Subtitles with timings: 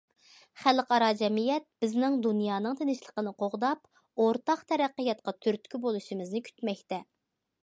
[0.61, 3.87] خەلقئارا جەمئىيەت بىزنىڭ دۇنيانىڭ تىنچلىقىنى قوغداپ،
[4.25, 7.05] ئورتاق تەرەققىياتقا تۈرتكە بولۇشىمىزنى كۈتمەكتە.